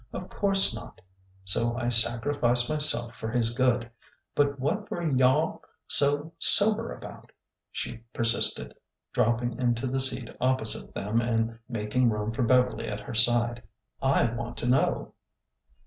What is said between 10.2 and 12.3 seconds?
op posite them and making